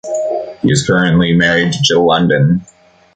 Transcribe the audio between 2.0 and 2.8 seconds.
London.